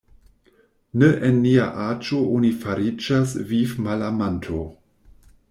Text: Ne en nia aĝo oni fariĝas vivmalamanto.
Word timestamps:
Ne 1.03 1.09
en 1.27 1.37
nia 1.43 1.67
aĝo 1.83 2.23
oni 2.39 2.51
fariĝas 2.65 3.37
vivmalamanto. 3.53 4.65